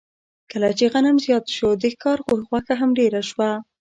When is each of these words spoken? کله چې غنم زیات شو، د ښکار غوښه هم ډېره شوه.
کله 0.51 0.69
چې 0.77 0.85
غنم 0.93 1.17
زیات 1.25 1.45
شو، 1.55 1.69
د 1.81 1.83
ښکار 1.93 2.19
غوښه 2.49 2.73
هم 2.81 2.89
ډېره 2.99 3.21
شوه. 3.29 3.49